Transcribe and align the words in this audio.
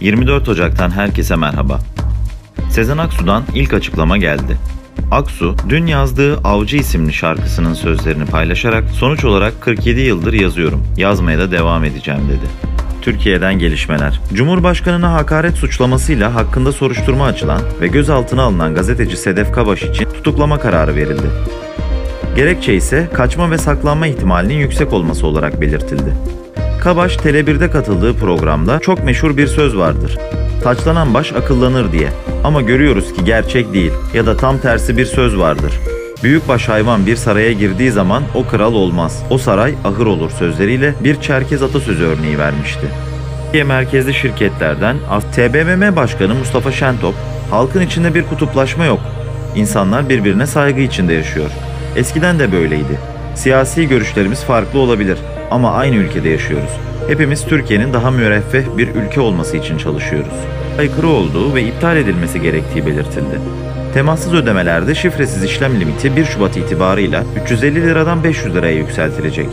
24 0.00 0.48
Ocak'tan 0.48 0.90
herkese 0.90 1.36
merhaba. 1.36 1.78
Sezen 2.70 2.98
Aksu'dan 2.98 3.42
ilk 3.54 3.74
açıklama 3.74 4.16
geldi. 4.16 4.56
Aksu, 5.10 5.56
dün 5.68 5.86
yazdığı 5.86 6.38
Avcı 6.38 6.76
isimli 6.76 7.12
şarkısının 7.12 7.74
sözlerini 7.74 8.24
paylaşarak 8.24 8.90
sonuç 8.90 9.24
olarak 9.24 9.60
47 9.60 10.00
yıldır 10.00 10.32
yazıyorum, 10.32 10.86
yazmaya 10.96 11.38
da 11.38 11.52
devam 11.52 11.84
edeceğim 11.84 12.20
dedi. 12.28 12.50
Türkiye'den 13.02 13.58
gelişmeler. 13.58 14.20
Cumhurbaşkanına 14.34 15.12
hakaret 15.12 15.54
suçlamasıyla 15.54 16.34
hakkında 16.34 16.72
soruşturma 16.72 17.24
açılan 17.24 17.60
ve 17.80 17.86
gözaltına 17.86 18.42
alınan 18.42 18.74
gazeteci 18.74 19.16
Sedef 19.16 19.52
Kabaş 19.52 19.82
için 19.82 20.04
tutuklama 20.04 20.58
kararı 20.58 20.96
verildi. 20.96 21.26
Gerekçe 22.36 22.74
ise 22.74 23.08
kaçma 23.14 23.50
ve 23.50 23.58
saklanma 23.58 24.06
ihtimalinin 24.06 24.58
yüksek 24.58 24.92
olması 24.92 25.26
olarak 25.26 25.60
belirtildi. 25.60 26.39
Kabaş 26.80 27.16
Tele1'de 27.16 27.70
katıldığı 27.70 28.16
programda 28.16 28.78
çok 28.78 29.04
meşhur 29.04 29.36
bir 29.36 29.46
söz 29.46 29.76
vardır. 29.76 30.18
Taçlanan 30.62 31.14
baş 31.14 31.32
akıllanır 31.32 31.92
diye. 31.92 32.08
Ama 32.44 32.62
görüyoruz 32.62 33.12
ki 33.12 33.24
gerçek 33.24 33.72
değil 33.72 33.92
ya 34.14 34.26
da 34.26 34.36
tam 34.36 34.58
tersi 34.58 34.96
bir 34.96 35.04
söz 35.04 35.38
vardır. 35.38 35.72
Büyükbaş 36.22 36.68
hayvan 36.68 37.06
bir 37.06 37.16
saraya 37.16 37.52
girdiği 37.52 37.90
zaman 37.90 38.22
o 38.34 38.46
kral 38.46 38.74
olmaz. 38.74 39.22
O 39.30 39.38
saray 39.38 39.74
ahır 39.84 40.06
olur 40.06 40.30
sözleriyle 40.30 40.94
bir 41.04 41.20
Çerkez 41.20 41.62
atasözü 41.62 42.04
örneği 42.04 42.38
vermişti. 42.38 42.86
Türkiye 43.44 43.64
merkezli 43.64 44.14
şirketlerden 44.14 44.96
TBMM 45.32 45.96
Başkanı 45.96 46.34
Mustafa 46.34 46.72
Şentop, 46.72 47.14
halkın 47.50 47.80
içinde 47.80 48.14
bir 48.14 48.22
kutuplaşma 48.22 48.84
yok. 48.84 49.00
İnsanlar 49.56 50.08
birbirine 50.08 50.46
saygı 50.46 50.80
içinde 50.80 51.12
yaşıyor. 51.12 51.50
Eskiden 51.96 52.38
de 52.38 52.52
böyleydi. 52.52 53.19
Siyasi 53.40 53.88
görüşlerimiz 53.88 54.44
farklı 54.44 54.78
olabilir 54.78 55.18
ama 55.50 55.72
aynı 55.72 55.96
ülkede 55.96 56.28
yaşıyoruz. 56.28 56.70
Hepimiz 57.08 57.44
Türkiye'nin 57.44 57.92
daha 57.92 58.10
müreffeh 58.10 58.76
bir 58.76 58.88
ülke 58.88 59.20
olması 59.20 59.56
için 59.56 59.78
çalışıyoruz. 59.78 60.32
Aykırı 60.78 61.08
olduğu 61.08 61.54
ve 61.54 61.62
iptal 61.62 61.96
edilmesi 61.96 62.40
gerektiği 62.40 62.86
belirtildi. 62.86 63.40
Temassız 63.94 64.34
ödemelerde 64.34 64.94
şifresiz 64.94 65.44
işlem 65.44 65.80
limiti 65.80 66.16
1 66.16 66.24
Şubat 66.24 66.56
itibarıyla 66.56 67.24
350 67.44 67.82
liradan 67.82 68.24
500 68.24 68.54
liraya 68.54 68.76
yükseltilecek. 68.76 69.48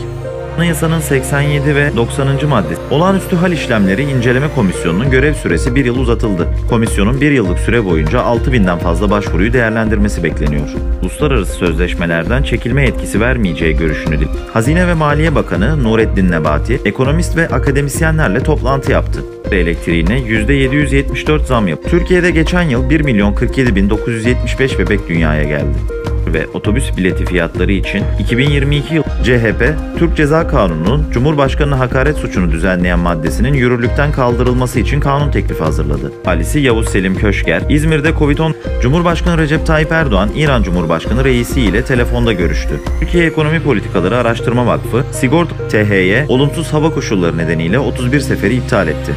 Anayasanın 0.58 1.00
87 1.00 1.74
ve 1.74 1.96
90. 1.96 2.48
maddesi 2.48 2.80
Olağanüstü 2.90 3.36
Hal 3.36 3.52
İşlemleri 3.52 4.02
İnceleme 4.02 4.46
Komisyonu'nun 4.54 5.10
görev 5.10 5.34
süresi 5.34 5.74
bir 5.74 5.84
yıl 5.84 5.98
uzatıldı. 5.98 6.48
Komisyonun 6.70 7.20
bir 7.20 7.30
yıllık 7.30 7.58
süre 7.58 7.84
boyunca 7.84 8.18
6000'den 8.18 8.78
fazla 8.78 9.10
başvuruyu 9.10 9.52
değerlendirmesi 9.52 10.24
bekleniyor. 10.24 10.68
Uluslararası 11.02 11.52
sözleşmelerden 11.52 12.42
çekilme 12.42 12.84
etkisi 12.84 13.20
vermeyeceği 13.20 13.76
görüşünü 13.76 14.20
dil. 14.20 14.26
Hazine 14.52 14.86
ve 14.86 14.94
Maliye 14.94 15.34
Bakanı 15.34 15.84
Nurettin 15.84 16.30
Nebati, 16.30 16.80
ekonomist 16.84 17.36
ve 17.36 17.48
akademisyenlerle 17.48 18.42
toplantı 18.42 18.92
yaptı 18.92 19.24
elektriğine 19.52 20.18
%774 20.18 21.44
zam 21.44 21.68
yaptı. 21.68 21.88
Türkiye'de 21.90 22.30
geçen 22.30 22.62
yıl 22.62 22.90
1 22.90 23.00
milyon 23.00 23.34
47 23.34 23.76
bin 23.76 23.90
975 23.90 24.78
bebek 24.78 25.08
dünyaya 25.08 25.42
geldi 25.42 25.97
ve 26.32 26.46
otobüs 26.46 26.96
bileti 26.96 27.24
fiyatları 27.24 27.72
için 27.72 28.04
2022 28.18 28.94
yıl 28.94 29.02
CHP, 29.02 29.74
Türk 29.98 30.16
Ceza 30.16 30.48
Kanunu'nun 30.48 31.04
Cumhurbaşkanı 31.12 31.74
hakaret 31.74 32.16
suçunu 32.16 32.52
düzenleyen 32.52 32.98
maddesinin 32.98 33.54
yürürlükten 33.54 34.12
kaldırılması 34.12 34.80
için 34.80 35.00
kanun 35.00 35.30
teklifi 35.30 35.64
hazırladı. 35.64 36.12
Halisi 36.24 36.60
Yavuz 36.60 36.88
Selim 36.88 37.14
Köşker, 37.14 37.62
İzmir'de 37.68 38.10
Covid-10 38.10 38.52
Cumhurbaşkanı 38.82 39.38
Recep 39.38 39.66
Tayyip 39.66 39.92
Erdoğan, 39.92 40.30
İran 40.36 40.62
Cumhurbaşkanı 40.62 41.24
reisi 41.24 41.60
ile 41.60 41.84
telefonda 41.84 42.32
görüştü. 42.32 42.80
Türkiye 43.00 43.26
Ekonomi 43.26 43.60
Politikaları 43.60 44.16
Araştırma 44.16 44.66
Vakfı, 44.66 45.04
Sigorta 45.12 45.68
TH'ye 45.68 46.26
olumsuz 46.28 46.72
hava 46.72 46.94
koşulları 46.94 47.38
nedeniyle 47.38 47.78
31 47.78 48.20
seferi 48.20 48.54
iptal 48.54 48.88
etti. 48.88 49.12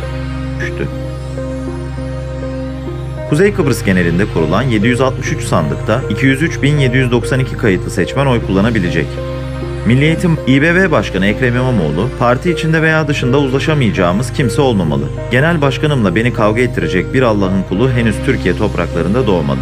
Düştü. 0.59 0.88
Kuzey 3.32 3.54
Kıbrıs 3.54 3.84
genelinde 3.84 4.26
kurulan 4.34 4.62
763 4.62 5.44
sandıkta 5.44 6.02
203.792 6.10 7.58
kayıtlı 7.58 7.92
seçmen 7.92 8.26
oy 8.26 8.45
kullanabilecek. 8.48 9.08
Milli 9.88 10.05
Eğitim 10.05 10.38
İBB 10.48 10.92
Başkanı 10.92 11.26
Ekrem 11.26 11.55
İmamoğlu, 11.55 12.10
parti 12.20 12.52
içinde 12.52 12.82
veya 12.82 13.08
dışında 13.08 13.39
uzlaşamayacağımız 13.39 14.33
kimse 14.33 14.61
olmamalı. 14.61 15.04
Genel 15.32 15.61
başkanımla 15.61 16.16
beni 16.16 16.33
kavga 16.33 16.61
ettirecek 16.61 17.14
bir 17.14 17.22
Allah'ın 17.22 17.64
kulu 17.70 17.92
henüz 17.92 18.16
Türkiye 18.26 18.58
topraklarında 18.58 19.28
doğmadı. 19.28 19.61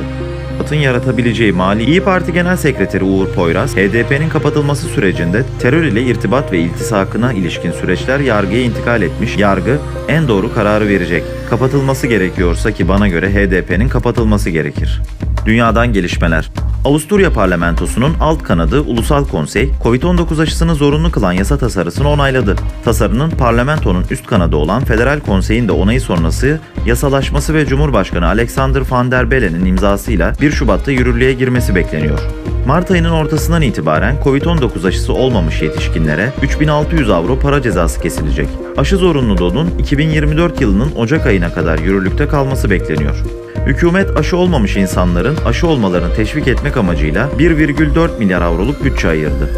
Atın 0.59 0.75
yaratabileceği 0.75 1.51
mali 1.51 1.83
İyi 1.83 2.01
Parti 2.01 2.33
Genel 2.33 2.57
Sekreteri 2.57 3.03
Uğur 3.03 3.27
Poyraz, 3.27 3.75
HDP'nin 3.75 4.29
kapatılması 4.29 4.87
sürecinde 4.87 5.43
terör 5.59 5.83
ile 5.83 6.01
irtibat 6.03 6.51
ve 6.51 6.59
iltisakına 6.59 7.33
ilişkin 7.33 7.71
süreçler 7.71 8.19
yargıya 8.19 8.61
intikal 8.61 9.01
etmiş, 9.01 9.37
yargı 9.37 9.79
en 10.07 10.27
doğru 10.27 10.53
kararı 10.53 10.87
verecek. 10.87 11.23
Kapatılması 11.49 12.07
gerekiyorsa 12.07 12.71
ki 12.71 12.87
bana 12.87 13.07
göre 13.07 13.29
HDP'nin 13.29 13.89
kapatılması 13.89 14.49
gerekir. 14.49 15.01
Dünyadan 15.45 15.93
gelişmeler. 15.93 16.49
Avusturya 16.85 17.33
parlamentosunun 17.33 18.13
alt 18.21 18.43
kanadı 18.43 18.81
Ulusal 18.81 19.25
Konsey, 19.25 19.71
Covid-19 19.83 20.41
aşısını 20.41 20.75
zorunlu 20.75 21.11
kılan 21.11 21.31
yasa 21.33 21.57
tasarısını 21.57 22.09
onayladı. 22.09 22.55
Tasarının 22.85 23.29
parlamentonun 23.29 24.05
üst 24.11 24.25
kanadı 24.27 24.55
olan 24.55 24.83
Federal 24.83 25.19
Konsey'in 25.19 25.67
de 25.67 25.71
onayı 25.71 26.01
sonrası 26.01 26.59
yasalaşması 26.85 27.53
ve 27.53 27.65
Cumhurbaşkanı 27.65 28.27
Alexander 28.27 28.81
Van 28.89 29.11
der 29.11 29.31
Bellen'in 29.31 29.65
imzasıyla 29.65 30.33
1 30.41 30.51
Şubat'ta 30.51 30.91
yürürlüğe 30.91 31.33
girmesi 31.33 31.75
bekleniyor. 31.75 32.19
Mart 32.67 32.91
ayının 32.91 33.11
ortasından 33.11 33.61
itibaren 33.61 34.15
Covid-19 34.23 34.87
aşısı 34.87 35.13
olmamış 35.13 35.61
yetişkinlere 35.61 36.33
3600 36.43 37.09
avro 37.09 37.39
para 37.39 37.61
cezası 37.61 38.01
kesilecek. 38.01 38.47
Aşı 38.77 38.97
zorunluluğunun 38.97 39.69
2024 39.79 40.61
yılının 40.61 40.91
Ocak 40.95 41.25
ayına 41.25 41.53
kadar 41.53 41.79
yürürlükte 41.79 42.27
kalması 42.27 42.69
bekleniyor. 42.69 43.38
Hükümet 43.65 44.17
aşı 44.17 44.37
olmamış 44.37 44.75
insanların 44.75 45.37
aşı 45.45 45.67
olmalarını 45.67 46.13
teşvik 46.13 46.47
etmek 46.47 46.77
amacıyla 46.77 47.29
1,4 47.39 48.17
milyar 48.19 48.41
avroluk 48.41 48.83
bütçe 48.83 49.09
ayırdı. 49.09 49.49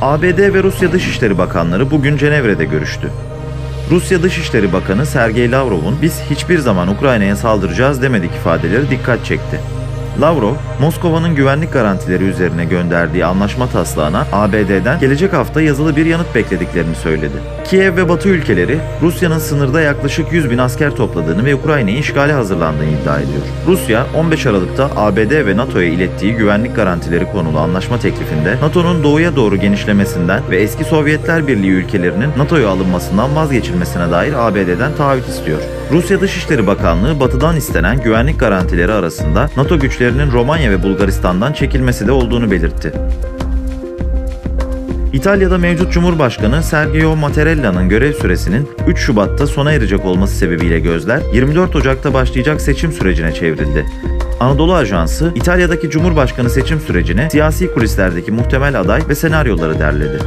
ABD 0.00 0.54
ve 0.54 0.62
Rusya 0.62 0.92
Dışişleri 0.92 1.38
Bakanları 1.38 1.90
bugün 1.90 2.16
Cenevre'de 2.16 2.64
görüştü. 2.64 3.10
Rusya 3.90 4.22
Dışişleri 4.22 4.72
Bakanı 4.72 5.06
Sergey 5.06 5.50
Lavrov'un 5.50 5.96
biz 6.02 6.20
hiçbir 6.30 6.58
zaman 6.58 6.88
Ukrayna'ya 6.88 7.36
saldıracağız 7.36 8.02
demedik 8.02 8.30
ifadeleri 8.30 8.90
dikkat 8.90 9.24
çekti. 9.24 9.60
Lavrov, 10.20 10.54
Moskova'nın 10.80 11.34
güvenlik 11.34 11.72
garantileri 11.72 12.24
üzerine 12.24 12.64
gönderdiği 12.64 13.24
anlaşma 13.24 13.68
taslağına 13.68 14.26
ABD'den 14.32 15.00
gelecek 15.00 15.32
hafta 15.32 15.62
yazılı 15.62 15.96
bir 15.96 16.06
yanıt 16.06 16.34
beklediklerini 16.34 16.94
söyledi. 16.94 17.36
Kiev 17.64 17.96
ve 17.96 18.08
Batı 18.08 18.28
ülkeleri 18.28 18.78
Rusya'nın 19.02 19.38
sınırda 19.38 19.80
yaklaşık 19.80 20.32
100 20.32 20.50
bin 20.50 20.58
asker 20.58 20.90
topladığını 20.96 21.44
ve 21.44 21.54
Ukrayna'yı 21.54 21.98
işgale 21.98 22.32
hazırlandığını 22.32 22.84
iddia 22.84 23.18
ediyor. 23.18 23.42
Rusya 23.66 24.06
15 24.16 24.46
Aralık'ta 24.46 24.90
ABD 24.96 25.46
ve 25.46 25.56
NATO'ya 25.56 25.88
ilettiği 25.88 26.34
güvenlik 26.34 26.76
garantileri 26.76 27.32
konulu 27.32 27.58
anlaşma 27.58 27.98
teklifinde 27.98 28.56
NATO'nun 28.62 29.04
doğuya 29.04 29.36
doğru 29.36 29.56
genişlemesinden 29.56 30.42
ve 30.50 30.56
eski 30.56 30.84
Sovyetler 30.84 31.46
Birliği 31.46 31.70
ülkelerinin 31.70 32.30
NATO'ya 32.36 32.68
alınmasından 32.68 33.36
vazgeçilmesine 33.36 34.10
dair 34.10 34.32
ABD'den 34.32 34.96
taahhüt 34.96 35.28
istiyor. 35.28 35.58
Rusya 35.92 36.20
Dışişleri 36.20 36.66
Bakanlığı 36.66 37.20
batıdan 37.20 37.56
istenen 37.56 38.02
güvenlik 38.02 38.40
garantileri 38.40 38.92
arasında 38.92 39.50
NATO 39.56 39.78
güçlerinin 40.02 40.32
Romanya 40.32 40.70
ve 40.70 40.82
Bulgaristan'dan 40.82 41.52
çekilmesi 41.52 42.06
de 42.06 42.12
olduğunu 42.12 42.50
belirtti. 42.50 42.92
İtalya'da 45.12 45.58
mevcut 45.58 45.92
Cumhurbaşkanı 45.92 46.62
Sergio 46.62 47.16
Mattarella'nın 47.16 47.88
görev 47.88 48.12
süresinin 48.12 48.68
3 48.86 48.98
Şubat'ta 48.98 49.46
sona 49.46 49.72
erecek 49.72 50.04
olması 50.04 50.36
sebebiyle 50.36 50.80
gözler 50.80 51.20
24 51.32 51.76
Ocak'ta 51.76 52.14
başlayacak 52.14 52.60
seçim 52.60 52.92
sürecine 52.92 53.32
çevrildi. 53.34 53.86
Anadolu 54.40 54.74
Ajansı, 54.74 55.32
İtalya'daki 55.34 55.90
Cumhurbaşkanı 55.90 56.50
seçim 56.50 56.80
sürecine 56.80 57.30
siyasi 57.30 57.74
kulislerdeki 57.74 58.32
muhtemel 58.32 58.80
aday 58.80 59.02
ve 59.08 59.14
senaryoları 59.14 59.78
derledi. 59.78 60.18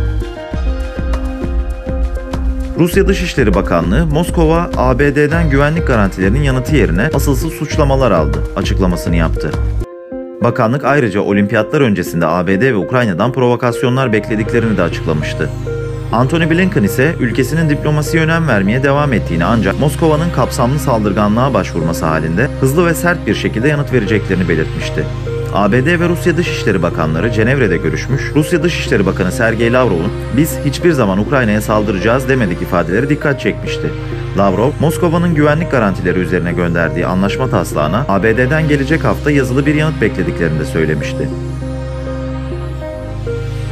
Rusya 2.79 3.07
Dışişleri 3.07 3.53
Bakanlığı, 3.53 4.05
Moskova, 4.05 4.69
ABD'den 4.77 5.49
güvenlik 5.49 5.87
garantilerinin 5.87 6.43
yanıtı 6.43 6.75
yerine 6.75 7.09
asılsız 7.13 7.53
suçlamalar 7.53 8.11
aldı 8.11 8.43
açıklamasını 8.55 9.15
yaptı. 9.15 9.51
Bakanlık 10.43 10.85
ayrıca 10.85 11.21
olimpiyatlar 11.21 11.81
öncesinde 11.81 12.25
ABD 12.25 12.61
ve 12.61 12.75
Ukrayna'dan 12.75 13.31
provokasyonlar 13.31 14.13
beklediklerini 14.13 14.77
de 14.77 14.81
açıklamıştı. 14.81 15.49
Antony 16.11 16.49
Blinken 16.49 16.83
ise 16.83 17.15
ülkesinin 17.19 17.69
diplomasiye 17.69 18.23
önem 18.23 18.47
vermeye 18.47 18.83
devam 18.83 19.13
ettiğini 19.13 19.45
ancak 19.45 19.79
Moskova'nın 19.79 20.29
kapsamlı 20.35 20.79
saldırganlığa 20.79 21.53
başvurması 21.53 22.05
halinde 22.05 22.47
hızlı 22.61 22.85
ve 22.85 22.93
sert 22.93 23.27
bir 23.27 23.35
şekilde 23.35 23.67
yanıt 23.67 23.93
vereceklerini 23.93 24.49
belirtmişti. 24.49 25.05
ABD 25.55 25.99
ve 25.99 26.09
Rusya 26.09 26.37
Dışişleri 26.37 26.81
Bakanları 26.81 27.31
Cenevre'de 27.31 27.77
görüşmüş, 27.77 28.31
Rusya 28.35 28.63
Dışişleri 28.63 29.05
Bakanı 29.05 29.31
Sergey 29.31 29.73
Lavrov'un 29.73 30.11
biz 30.37 30.59
hiçbir 30.65 30.91
zaman 30.91 31.19
Ukrayna'ya 31.19 31.61
saldıracağız 31.61 32.29
demedik 32.29 32.61
ifadeleri 32.61 33.09
dikkat 33.09 33.39
çekmişti. 33.39 33.91
Lavrov, 34.37 34.71
Moskova'nın 34.79 35.35
güvenlik 35.35 35.71
garantileri 35.71 36.19
üzerine 36.19 36.53
gönderdiği 36.53 37.05
anlaşma 37.05 37.49
taslağına 37.49 38.05
ABD'den 38.07 38.67
gelecek 38.67 39.03
hafta 39.03 39.31
yazılı 39.31 39.65
bir 39.65 39.75
yanıt 39.75 40.01
beklediklerini 40.01 40.59
de 40.59 40.65
söylemişti. 40.65 41.29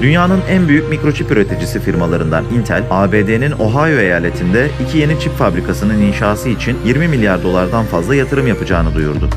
Dünyanın 0.01 0.39
en 0.50 0.68
büyük 0.68 0.89
mikroçip 0.89 1.31
üreticisi 1.31 1.79
firmalarından 1.79 2.45
Intel, 2.57 2.83
ABD'nin 2.91 3.51
Ohio 3.51 4.00
eyaletinde 4.00 4.69
iki 4.88 4.97
yeni 4.97 5.19
çip 5.19 5.33
fabrikasının 5.33 6.01
inşası 6.01 6.50
için 6.50 6.77
20 6.86 7.07
milyar 7.07 7.44
dolardan 7.44 7.86
fazla 7.86 8.15
yatırım 8.15 8.47
yapacağını 8.47 8.95
duyurdu. 8.95 9.29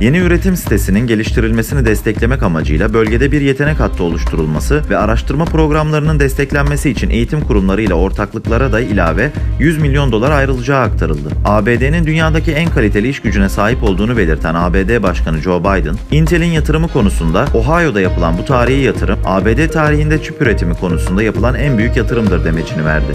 Yeni 0.00 0.18
üretim 0.18 0.56
sitesinin 0.56 1.06
geliştirilmesini 1.06 1.84
desteklemek 1.84 2.42
amacıyla 2.42 2.94
bölgede 2.94 3.32
bir 3.32 3.40
yetenek 3.40 3.80
hattı 3.80 4.02
oluşturulması 4.02 4.82
ve 4.90 4.96
araştırma 4.96 5.44
programlarının 5.44 6.20
desteklenmesi 6.20 6.90
için 6.90 7.10
eğitim 7.10 7.40
kurumlarıyla 7.40 7.94
ortaklıklara 7.94 8.72
da 8.72 8.80
ilave 8.80 9.30
100 9.58 9.78
milyon 9.78 10.12
dolar 10.12 10.30
ayrılacağı 10.30 10.80
aktarıldı. 10.80 11.28
ABD'nin 11.44 12.06
dünyadaki 12.06 12.52
en 12.52 12.70
kaliteli 12.70 13.08
iş 13.08 13.20
gücüne 13.20 13.48
sahip 13.48 13.82
olduğunu 13.82 14.16
belirten 14.16 14.54
ABD 14.54 15.02
Başkanı 15.02 15.38
Joe 15.38 15.60
Biden, 15.60 15.96
Intel'in 16.10 16.50
yatırımı 16.52 16.88
konusunda 16.88 17.44
Ohio'da 17.54 18.00
yapılan 18.00 18.38
bu 18.38 18.44
tarihi 18.44 18.80
yatırım, 18.80 19.18
ABD 19.24 19.68
tarihinde 19.72 20.22
çip 20.22 20.42
üretimi 20.42 20.74
konusunda 20.74 21.22
yapılan 21.22 21.54
en 21.54 21.78
büyük 21.78 21.96
yatırımdır 21.96 22.44
demecini 22.44 22.84
verdi. 22.84 23.14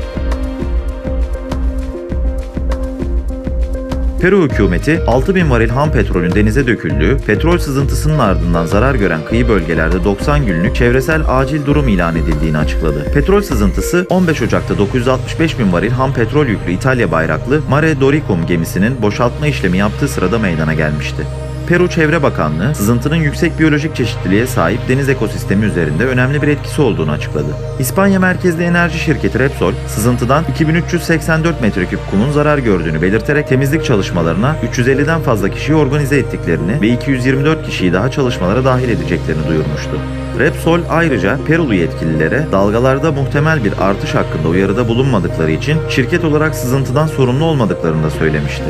Peru 4.24 4.44
hükümeti 4.44 5.02
6000 5.08 5.50
varil 5.50 5.70
ham 5.70 5.92
petrolün 5.92 6.36
denize 6.36 6.68
döküldüğü, 6.68 7.18
petrol 7.18 7.58
sızıntısının 7.58 8.20
ardından 8.20 8.66
zarar 8.66 8.96
gören 8.96 9.26
kıyı 9.26 9.48
bölgelerde 9.48 10.04
90 10.04 10.46
günlük 10.46 10.76
çevresel 10.76 11.22
acil 11.28 11.66
durum 11.66 11.88
ilan 11.88 12.16
edildiğini 12.16 12.58
açıkladı. 12.58 13.12
Petrol 13.14 13.42
sızıntısı 13.42 14.08
15 14.10 14.42
Ocak'ta 14.42 14.78
965 14.78 15.60
bin 15.60 15.74
varil 15.74 15.92
ham 15.92 16.14
petrol 16.14 16.48
yüklü 16.48 16.72
İtalya 16.72 17.12
bayraklı 17.12 17.62
Mare 17.70 18.00
Doricum 18.00 18.46
gemisinin 18.46 19.02
boşaltma 19.02 19.48
işlemi 19.48 19.78
yaptığı 19.78 20.08
sırada 20.08 20.40
meydana 20.40 20.74
gelmişti. 20.74 21.24
Peru 21.68 21.90
Çevre 21.90 22.24
Bakanlığı, 22.24 22.76
sızıntının 22.76 23.16
yüksek 23.16 23.60
biyolojik 23.60 23.96
çeşitliliğe 23.96 24.48
sahip 24.48 24.80
deniz 24.90 25.10
ekosistemi 25.10 25.66
üzerinde 25.66 26.06
önemli 26.06 26.42
bir 26.42 26.48
etkisi 26.48 26.82
olduğunu 26.82 27.12
açıkladı. 27.12 27.48
İspanya 27.80 28.20
merkezli 28.20 28.64
enerji 28.64 29.00
şirketi 29.00 29.40
Repsol, 29.40 29.74
sızıntıdan 29.88 30.44
2384 30.52 31.62
metreküp 31.62 32.00
kumun 32.12 32.32
zarar 32.32 32.58
gördüğünü 32.58 33.02
belirterek 33.02 33.48
temizlik 33.48 33.86
çalışmalarına 33.86 34.56
350'den 34.74 35.22
fazla 35.22 35.50
kişiyi 35.50 35.76
organize 35.76 36.18
ettiklerini 36.18 36.82
ve 36.82 36.88
224 36.88 37.66
kişiyi 37.66 37.94
daha 37.94 38.12
çalışmalara 38.12 38.66
dahil 38.66 38.90
edeceklerini 38.90 39.48
duyurmuştu. 39.48 40.00
Repsol 40.40 40.80
ayrıca 40.90 41.40
Perulu 41.48 41.74
yetkililere 41.74 42.48
dalgalarda 42.52 43.12
muhtemel 43.12 43.64
bir 43.64 43.74
artış 43.80 44.16
hakkında 44.16 44.48
uyarıda 44.48 44.88
bulunmadıkları 44.88 45.52
için 45.52 45.78
şirket 45.90 46.24
olarak 46.24 46.56
sızıntıdan 46.56 47.08
sorumlu 47.08 47.46
olmadıklarını 47.46 48.04
da 48.04 48.10
söylemişti. 48.10 48.66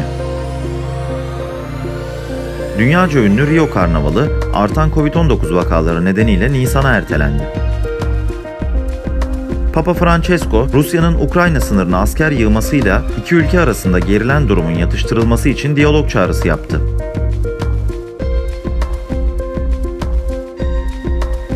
Dünyaca 2.77 3.19
ünlü 3.19 3.47
Rio 3.47 3.69
Karnavalı 3.69 4.29
artan 4.53 4.89
Covid-19 4.89 5.55
vakaları 5.55 6.05
nedeniyle 6.05 6.53
Nisan'a 6.53 6.89
ertelendi. 6.89 7.43
Papa 9.73 9.93
Francesco, 9.93 10.67
Rusya'nın 10.73 11.13
Ukrayna 11.13 11.61
sınırına 11.61 11.99
asker 11.99 12.31
yığmasıyla 12.31 13.01
iki 13.21 13.35
ülke 13.35 13.59
arasında 13.59 13.99
gerilen 13.99 14.49
durumun 14.49 14.71
yatıştırılması 14.71 15.49
için 15.49 15.75
diyalog 15.75 16.09
çağrısı 16.09 16.47
yaptı. 16.47 16.81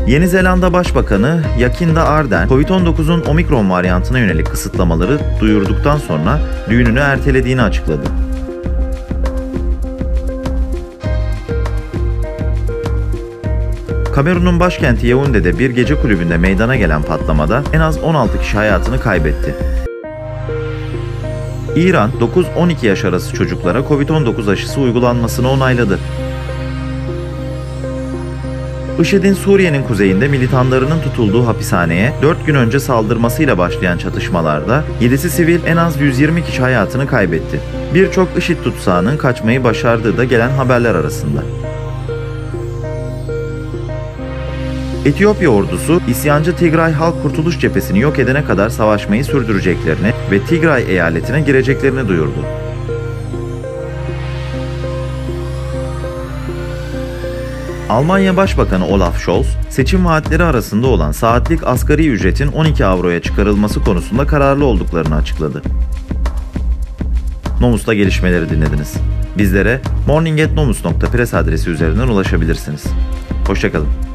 Yeni 0.08 0.28
Zelanda 0.28 0.74
Başbakanı 0.74 1.42
Jacinda 1.60 2.08
Ardern, 2.08 2.48
Covid-19'un 2.48 3.26
omikron 3.26 3.70
varyantına 3.70 4.20
yönelik 4.20 4.48
kısıtlamaları 4.48 5.20
duyurduktan 5.40 5.98
sonra 5.98 6.40
düğününü 6.70 7.00
ertelediğini 7.00 7.62
açıkladı. 7.62 8.27
Kamerun'un 14.18 14.60
başkenti 14.60 15.08
Yaounde'de 15.08 15.60
bir 15.60 15.70
gece 15.70 16.02
kulübünde 16.02 16.38
meydana 16.38 16.76
gelen 16.76 17.04
patlamada 17.04 17.64
en 17.74 17.80
az 17.80 17.98
16 17.98 18.42
kişi 18.42 18.58
hayatını 18.58 19.00
kaybetti. 19.00 19.56
İran, 21.76 22.12
9-12 22.58 22.86
yaş 22.86 23.06
arası 23.06 23.34
çocuklara 23.34 23.80
Covid-19 23.80 24.52
aşısı 24.52 24.82
uygulanmasını 24.82 25.50
onayladı. 25.50 26.00
IŞİD'in 29.00 29.34
Suriye'nin 29.34 29.84
kuzeyinde 29.84 30.28
militanlarının 30.28 31.02
tutulduğu 31.02 31.48
hapishaneye 31.48 32.14
4 32.22 32.46
gün 32.46 32.56
önce 32.56 32.80
saldırmasıyla 32.80 33.58
başlayan 33.58 33.98
çatışmalarda 33.98 34.84
7'si 35.02 35.30
sivil 35.30 35.60
en 35.66 35.78
az 35.78 36.02
120 36.02 36.44
kişi 36.44 36.62
hayatını 36.62 37.08
kaybetti. 37.08 37.60
Birçok 37.94 38.28
IŞİD 38.38 38.58
tutsağının 38.64 39.18
kaçmayı 39.18 39.64
başardığı 39.64 40.18
da 40.18 40.24
gelen 40.24 40.50
haberler 40.50 40.96
arasında. 40.96 41.44
Etiyopya 45.08 45.50
ordusu 45.50 46.02
isyancı 46.08 46.56
Tigray 46.56 46.94
Halk 46.94 47.22
Kurtuluş 47.22 47.60
Cephesini 47.60 48.00
yok 48.00 48.20
edene 48.20 48.46
kadar 48.46 48.70
savaşmayı 48.70 49.26
sürdüreceklerini 49.26 50.14
ve 50.32 50.40
Tigray 50.40 50.92
eyaletine 50.92 51.42
gireceklerini 51.42 52.08
duyurdu. 52.08 52.46
Almanya 57.90 58.38
Başbakanı 58.38 58.88
Olaf 58.88 59.20
Scholz, 59.22 59.48
seçim 59.70 60.06
vaatleri 60.06 60.44
arasında 60.44 60.88
olan 60.88 61.12
saatlik 61.12 61.68
asgari 61.68 62.08
ücretin 62.08 62.48
12 62.48 62.86
avroya 62.86 63.22
çıkarılması 63.22 63.84
konusunda 63.84 64.28
kararlı 64.28 64.66
olduklarını 64.66 65.16
açıkladı. 65.16 65.62
Nomus'ta 67.62 67.94
gelişmeleri 67.94 68.50
dinlediniz. 68.50 68.94
Bizlere 69.38 69.82
morning.nomus.press 70.08 71.34
adresi 71.34 71.70
üzerinden 71.70 72.08
ulaşabilirsiniz. 72.08 72.84
Hoşçakalın. 73.48 74.07